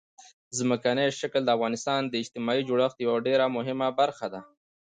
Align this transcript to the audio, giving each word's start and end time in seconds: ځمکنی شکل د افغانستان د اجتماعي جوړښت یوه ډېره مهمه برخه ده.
ځمکنی 0.57 1.07
شکل 1.19 1.41
د 1.45 1.49
افغانستان 1.57 2.01
د 2.07 2.13
اجتماعي 2.21 2.61
جوړښت 2.69 2.97
یوه 3.05 3.17
ډېره 3.27 3.45
مهمه 3.57 3.87
برخه 3.99 4.27
ده. 4.33 4.41